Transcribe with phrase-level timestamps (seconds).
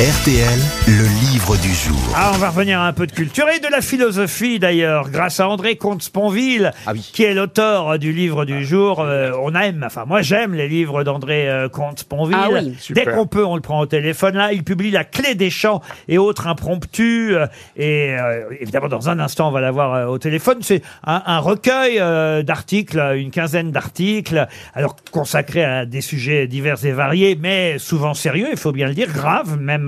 [0.00, 1.96] RTL, le livre du jour.
[2.16, 5.38] Ah, on va revenir à un peu de culture et de la philosophie d'ailleurs, grâce
[5.38, 6.72] à André Comte-Sponville,
[7.12, 9.00] qui est l'auteur du livre du jour.
[9.00, 12.36] Euh, on aime, enfin moi j'aime les livres d'André euh, Comte-Sponville.
[12.36, 12.76] Ah oui.
[12.90, 14.34] Dès qu'on peut, on le prend au téléphone.
[14.34, 17.32] Là, il publie La Clé des champs et autres impromptus.
[17.36, 20.58] euh, et euh, évidemment, dans un instant, on va l'avoir euh, au téléphone.
[20.62, 26.84] C'est un, un recueil euh, d'articles, une quinzaine d'articles, alors consacrés à des sujets divers
[26.84, 29.83] et variés, mais souvent sérieux, il faut bien le dire, graves même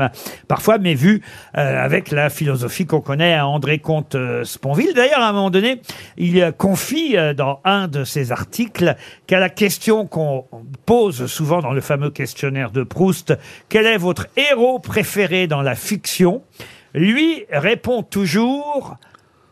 [0.48, 1.22] parfois, mais vus
[1.56, 4.94] euh, avec la philosophie qu'on connaît à André Comte-Sponville.
[4.94, 5.80] D'ailleurs, à un moment donné,
[6.16, 8.96] il euh, confie euh, dans un de ses articles
[9.26, 10.44] qu'à la question qu'on
[10.84, 13.34] pose souvent dans le fameux questionnaire de Proust,
[13.68, 16.42] quel est votre héros préféré dans la fiction?
[16.94, 18.96] Lui répond toujours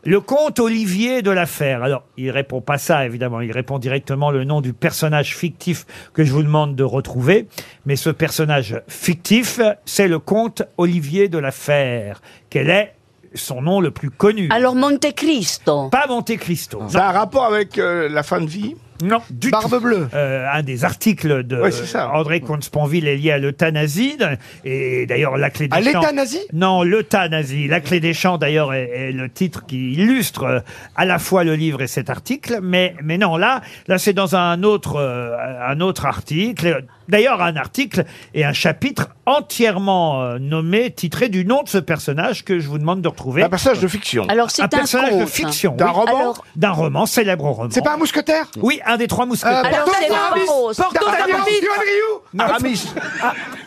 [0.05, 1.83] le comte Olivier de l'affaire.
[1.83, 3.41] Alors, il répond pas ça, évidemment.
[3.41, 7.47] Il répond directement le nom du personnage fictif que je vous demande de retrouver.
[7.85, 12.21] Mais ce personnage fictif, c'est le comte Olivier de l'affaire.
[12.49, 12.93] Quel est
[13.33, 15.89] son nom le plus connu Alors Monte Cristo.
[15.89, 16.83] Pas Monte Cristo.
[16.87, 18.75] Ça a un rapport avec euh, la fin de vie?
[19.03, 19.79] Non, du Barbe tout.
[19.81, 20.07] bleue.
[20.13, 22.11] Euh, un des articles de Ouais, c'est ça.
[22.11, 24.17] André Comte-Sponville est lié à l'euthanasie.
[24.63, 25.99] Et d'ailleurs, la clé des À champs...
[26.01, 27.67] l'euthanasie Non, l'euthanasie.
[27.67, 30.59] La clé des champs, d'ailleurs, est, est le titre qui illustre euh,
[30.95, 32.59] à la fois le livre et cet article.
[32.61, 35.35] Mais, mais non, là, là, c'est dans un autre, euh,
[35.67, 36.85] un autre article.
[37.09, 42.43] D'ailleurs, un article et un chapitre entièrement euh, nommé, titré du nom de ce personnage
[42.43, 43.43] que je vous demande de retrouver.
[43.43, 44.25] Un personnage de fiction.
[44.29, 45.21] Alors c'est un un, personnage conte.
[45.21, 45.75] de fiction.
[45.75, 45.91] D'un oui.
[45.91, 47.69] roman Alors, D'un roman, célèbre roman.
[47.71, 48.47] C'est pas un mousquetaire?
[48.57, 49.63] Oui, un des trois mousquetaires.
[49.63, 50.73] Euh, Alors, Porthos, c'est Aramis Porthos.
[50.93, 51.35] D'Artagnan.
[51.35, 52.85] Aramis Johan Rioux Aramis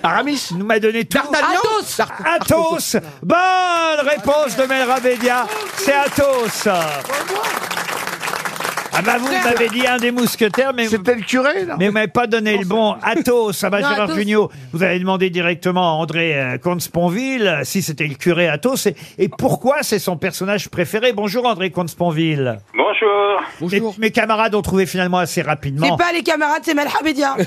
[0.02, 1.18] Aramis nous m'a donné tout.
[1.18, 3.00] Athos Athos.
[3.22, 5.46] Bonne réponse de Mel Rabédia.
[5.76, 6.68] C'est Athos.
[8.98, 11.86] Ah bah vous m'avez dit un des mousquetaires, mais vous C'était le curé, là mais
[11.86, 12.96] vous m'avez pas donné le bon.
[13.00, 14.16] Athos, ça va Non, Gérard Athos.
[14.18, 14.50] Jugnot.
[14.72, 18.96] Vous avez demandé directement à André euh, Comte-Sponville euh, si c'était le curé Athos et,
[19.18, 21.12] et pourquoi c'est son personnage préféré?
[21.12, 22.58] Bonjour André Comte-Sponville.
[23.60, 23.94] Bonjour.
[23.98, 25.86] Mes, mes camarades ont trouvé finalement assez rapidement.
[25.86, 27.36] C'est pas les camarades, c'est Malhabedia.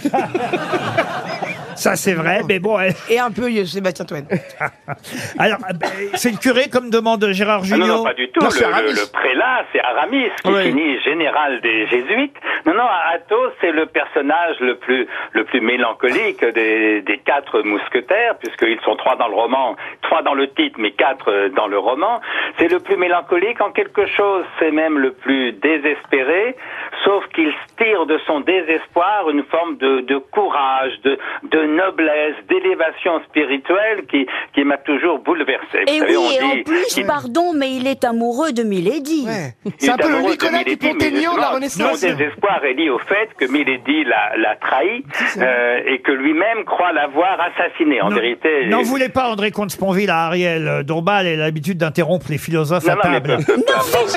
[1.76, 2.80] Ça c'est vrai, mais bon.
[2.80, 4.26] elle- Et un peu euh, Sébastien Toen.
[5.40, 8.42] Alors, euh, ben, c'est le curé comme demande Gérard Ah non, non, pas du tout.
[8.42, 10.64] Non, le, prélat, c'est Aramis, qui Oui.
[10.64, 12.36] finit général des jésuites.
[12.66, 12.84] Non, non,
[13.14, 18.96] Athos, c'est le personnage le plus, le plus mélancolique des, des quatre mousquetaires, puisqu'ils sont
[18.96, 22.22] trois dans le roman, trois dans le titre, mais quatre euh, dans le roman.
[22.58, 26.56] C'est le plus mélancolique en quelque chose, c'est même le plus désespéré,
[27.04, 33.22] sauf qu'il tire de son désespoir une forme de, de courage, de, de noblesse, d'élévation
[33.30, 35.84] spirituelle qui, qui m'a toujours bouleversé.
[35.88, 38.52] Vous Et savez, oui, on et en dit plus, qu'il- pardon, mais il est amoureux
[38.52, 39.26] de Milady.
[39.28, 39.72] Ouais.
[39.78, 42.00] C'est un peu le Nicolas Dupont-Aignan de la Renaissance.
[42.00, 45.04] Son désespoir est lié au fait que Milady l'a, l'a trahi
[45.38, 48.02] euh, et que lui-même croit l'avoir assassiné.
[48.02, 52.28] En Non, vérité, N'en voulez pas, André Comte-Sponville, à Ariel euh, Dombal et l'habitude d'interrompre
[52.30, 53.38] les philosophes Non, à table.
[53.48, 53.64] Non,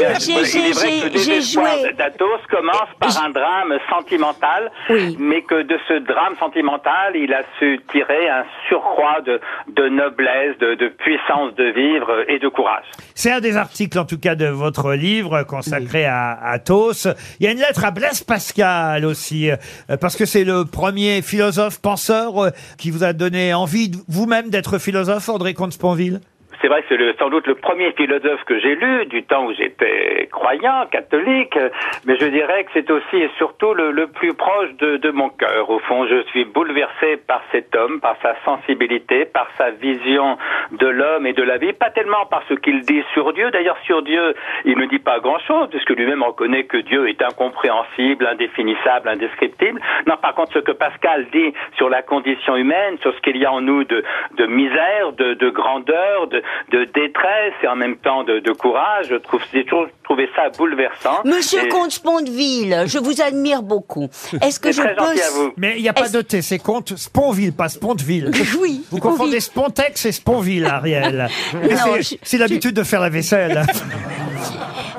[0.00, 1.92] mais j'ai- joué.
[1.96, 5.16] d'Athos commence par un drame sentimental, Oui.
[5.18, 10.56] mais que de ce drame sentimental, il a su tirer un surcroît de, de noblesse,
[10.58, 12.84] de, de puissance de vivre et de courage.
[13.14, 17.08] C'est un des articles, en tout cas, de votre livre consacré à Athos.
[17.38, 19.56] Il y a une lettre à Blaise Pascal aussi, euh,
[20.00, 24.78] parce que c'est le premier philosophe penseur euh, qui vous a donné envie vous-même d'être
[24.78, 26.20] philosophe, André Comte-Sponville?
[26.64, 29.52] C'est vrai que c'est sans doute le premier philosophe que j'ai lu du temps où
[29.52, 31.58] j'étais croyant, catholique,
[32.06, 35.68] mais je dirais que c'est aussi et surtout le, plus proche de, mon cœur.
[35.68, 40.38] Au fond, je suis bouleversé par cet homme, par sa sensibilité, par sa vision
[40.72, 43.50] de l'homme et de la vie, pas tellement par ce qu'il dit sur Dieu.
[43.50, 48.26] D'ailleurs, sur Dieu, il ne dit pas grand-chose, puisque lui-même reconnaît que Dieu est incompréhensible,
[48.26, 49.82] indéfinissable, indescriptible.
[50.06, 53.44] Non, par contre, ce que Pascal dit sur la condition humaine, sur ce qu'il y
[53.44, 54.02] a en nous de,
[54.38, 56.42] de misère, de, de grandeur, de,
[56.72, 60.48] de détresse et en même temps de, de courage, je trouve, j'ai toujours trouvé ça
[60.56, 61.22] bouleversant.
[61.24, 64.08] Monsieur Et- Comte Spondeville, je vous admire beaucoup.
[64.42, 65.04] Est-ce que C'est je très peux...
[65.04, 65.52] gentil à vous.
[65.56, 68.30] Mais il n'y a pas de T, c'est Comte Sponville, pas Sponteville.
[68.60, 68.82] Oui.
[68.90, 71.28] Vous confondez Spontex et Sponville, Ariel.
[71.52, 73.64] Je- c'est l'habitude de faire la vaisselle.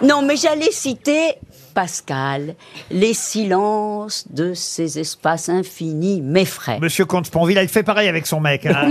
[0.02, 1.36] Non, mais j'allais citer
[1.76, 2.56] Pascal.
[2.90, 6.80] Les silences de ces espaces infinis m'effraient.
[6.80, 8.66] Monsieur Comte-Sponville, il fait pareil avec son mec.
[8.66, 8.90] hein.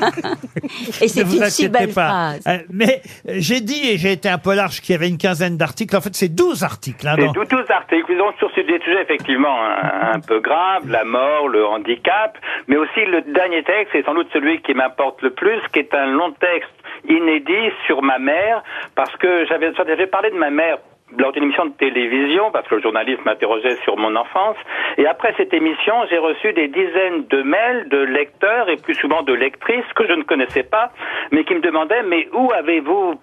[1.00, 2.08] Et c'est Ne vous une si inquiétez belle pas.
[2.08, 2.42] phrase.
[2.46, 5.18] Euh, mais euh, j'ai dit, et j'ai été un peu large, qu'il y avait une
[5.18, 5.96] quinzaine d'articles.
[5.96, 7.06] En fait, c'est 12 articles.
[7.08, 11.04] hein, C'est dans- 12 articles donc sur des sujets effectivement un, un peu graves, la
[11.04, 12.36] mort, le handicap,
[12.66, 15.94] mais aussi le dernier texte, c'est sans doute celui qui m'importe le plus, qui est
[15.94, 16.70] un long texte
[17.08, 18.62] inédit sur ma mère,
[18.94, 20.78] parce que j'avais j'avais parlé de ma mère
[21.16, 24.56] lors d'une émission de télévision, parce que le journaliste m'interrogeait sur mon enfance.
[24.98, 29.22] Et après cette émission, j'ai reçu des dizaines de mails de lecteurs et plus souvent
[29.22, 30.90] de lectrices que je ne connaissais pas,
[31.32, 33.18] mais qui me demandaient, mais où avez-vous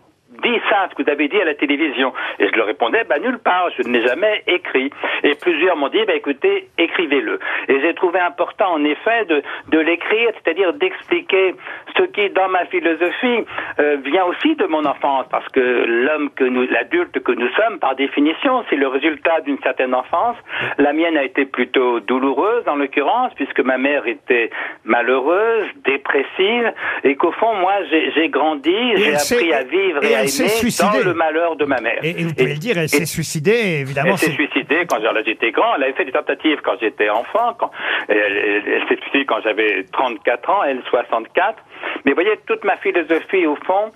[0.69, 3.39] ça, ce que vous avez dit à la télévision Et je leur répondais, bah nulle
[3.39, 4.91] part, je ne l'ai jamais écrit.
[5.23, 7.39] Et plusieurs m'ont dit, bah écoutez, écrivez-le.
[7.67, 11.55] Et j'ai trouvé important, en effet, de, de l'écrire, c'est-à-dire d'expliquer
[11.97, 13.45] ce qui, dans ma philosophie,
[13.79, 17.79] euh, vient aussi de mon enfance, parce que l'homme que nous, l'adulte que nous sommes,
[17.79, 20.37] par définition, c'est le résultat d'une certaine enfance.
[20.77, 24.49] La mienne a été plutôt douloureuse, en l'occurrence, puisque ma mère était
[24.83, 26.73] malheureuse, dépressive,
[27.03, 30.48] et qu'au fond, moi, j'ai grandi, j'ai appris à vivre et et, à elle s'est
[30.50, 31.00] suicidée.
[31.04, 32.00] dans le malheur de ma mère.
[32.04, 34.12] Et, et vous pouvez le dire, elle s'est suicidée, évidemment.
[34.12, 35.75] Elle s'est suicidée quand j'étais grand.
[35.75, 37.54] Elle avait fait des tentatives quand j'étais enfant.
[37.57, 37.72] Quand,
[38.07, 41.57] elle elle- elle s'est suicidée quand j'avais 34 ans, elle 64.
[42.04, 43.92] Mais vous voyez, toute ma philosophie, au fond,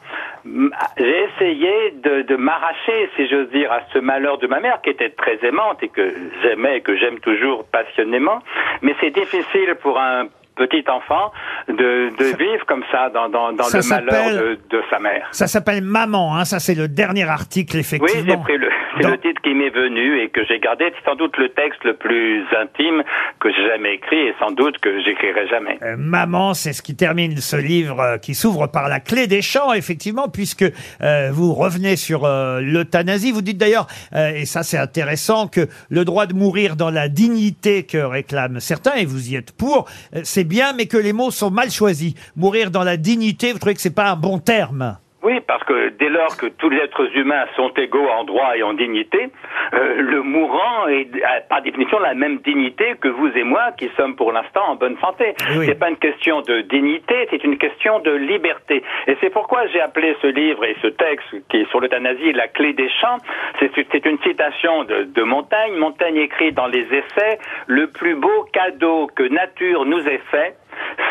[0.97, 4.89] j'ai essayé de, de m'arracher, si j'ose dire, à ce malheur de ma mère, qui
[4.89, 8.39] était très aimante et que j'aimais et que j'aime toujours passionnément.
[8.81, 11.31] Mais c'est difficile pour un petit enfant
[11.69, 15.27] de, de vivre comme ça dans, dans, dans Ça le malheur de, de sa mère.
[15.31, 18.23] Ça s'appelle Maman, hein, ça c'est le dernier article, Oui, effectivement.
[18.27, 18.69] j'ai pris le,
[19.01, 20.91] c'est le titre qui m'est venu et que j'ai gardé.
[20.95, 23.03] C'est sans doute le texte le plus intime
[23.39, 25.77] que j'ai jamais écrit et sans doute que j'écrirai jamais.
[25.81, 29.41] Euh, Maman, c'est ce qui termine ce livre euh, qui s'ouvre par la clé des
[29.41, 30.65] champs, effectivement, puisque
[31.01, 33.31] euh, vous revenez sur euh, l'euthanasie.
[33.31, 37.09] Vous dites d'ailleurs, euh, et ça c'est intéressant, que le droit de mourir dans la
[37.09, 41.13] dignité que réclament certains, et vous y êtes pour, euh, c'est bien, mais que les
[41.13, 42.13] mots sont mal choisis.
[42.35, 44.97] Mourir dans la dignité, vous trouvez que c'est pas un bon terme
[45.29, 48.63] Oui, parce que dès lors que tous les êtres humains sont égaux en droit et
[48.63, 49.29] en dignité,
[49.73, 53.91] euh, le mourant est a par définition la même dignité que vous et moi qui
[53.95, 55.35] sommes pour l'instant en bonne santé.
[55.55, 55.67] Oui.
[55.67, 58.81] C'est pas une question de dignité, c'est une question de liberté.
[59.05, 62.47] Et c'est pourquoi j'ai appelé ce livre et ce texte qui est sur l'euthanasie la
[62.47, 63.17] clé des champs.
[63.59, 65.75] C'est c'est une citation de, de Montaigne.
[65.75, 67.37] Montaigne écrit dans les essais
[67.67, 70.55] le plus beau cadeau que nature nous ait fait,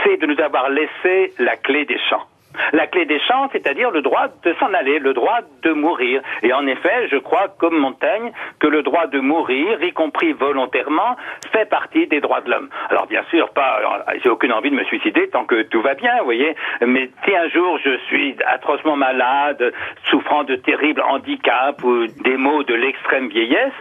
[0.03, 2.25] c'est de nous avoir laissé la clé des champs.
[2.73, 6.23] La clé des champs, c'est-à-dire le droit de s'en aller, le droit de mourir.
[6.43, 11.17] Et en effet, je crois, comme Montaigne, que le droit de mourir, y compris volontairement,
[11.53, 12.69] fait partie des droits de l'homme.
[12.91, 13.81] Alors bien sûr, pas,
[14.23, 16.55] j'ai aucune envie de me suicider tant que tout va bien, vous voyez.
[16.81, 19.73] Mais si un jour je suis atrocement malade,
[20.11, 23.73] souffrant de terribles handicaps ou des maux de l'extrême vieillesse,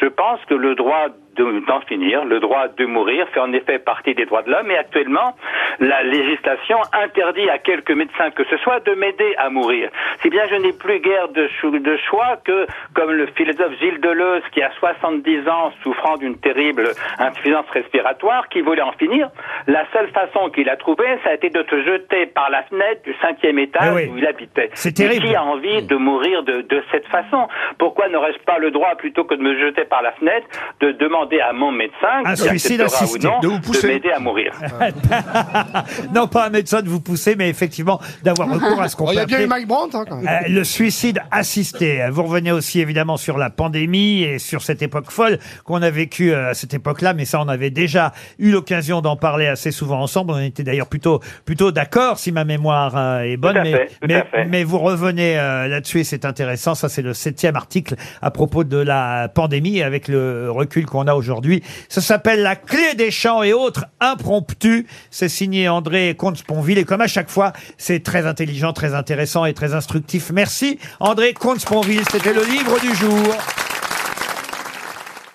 [0.00, 4.14] je pense que le droit d'en finir, le droit de mourir fait en effet partie
[4.14, 5.34] des droits de l'homme et actuellement,
[5.80, 9.90] la législation interdit à quelques médecins que ce soit de m'aider à mourir.
[10.22, 11.48] Si bien je n'ai plus guère de,
[12.08, 17.66] choix que, comme le philosophe Gilles Deleuze qui a 70 ans souffrant d'une terrible insuffisance
[17.70, 19.28] respiratoire, qui voulait en finir,
[19.66, 23.02] la seule façon qu'il a trouvée, ça a été de te jeter par la fenêtre
[23.04, 24.10] du cinquième étage Eh oui.
[24.12, 24.70] où il habitait.
[24.74, 25.26] C'est terrible.
[25.26, 27.48] Qui a envie de mourir de, de cette façon?
[27.78, 30.46] Pourquoi n'aurais-je pas le droit, plutôt que de me jeter par la fenêtre,
[30.80, 33.26] de demander à mon médecin, Un qui suicide acceptera assisté.
[33.28, 33.86] ou non, De vous pousser.
[33.88, 34.52] m'aider à mourir
[36.14, 39.10] non, pas un médecin de vous pousser, mais effectivement d'avoir recours à ce qu'on Oh,
[39.12, 40.26] Il peut y a bien appeler eu Mike Brandt, hein, quand même.
[40.26, 42.02] Euh, le suicide assisté.
[42.10, 46.32] Vous revenez aussi évidemment sur la pandémie et sur cette époque folle qu'on a vécue
[46.32, 50.00] euh, à cette époque-là, mais ça on avait déjà eu l'occasion d'en parler assez souvent
[50.00, 50.32] ensemble.
[50.32, 53.72] On était d'ailleurs plutôt plutôt d'accord si ma mémoire euh, est bonne, Tout à mais
[53.72, 54.44] fait, tout mais, fait.
[54.46, 56.74] mais vous revenez euh, là-dessus et c'est intéressant.
[56.74, 61.13] Ça c'est le septième article à propos de la pandémie avec le recul qu'on a
[61.16, 61.62] aujourd'hui.
[61.88, 64.86] Ça s'appelle La clé des champs et autres impromptus.
[65.10, 69.54] C'est signé André Comte-Sponville et comme à chaque fois, c'est très intelligent, très intéressant et
[69.54, 70.30] très instructif.
[70.32, 72.02] Merci André Comte-Sponville.
[72.10, 73.63] C'était le livre du jour.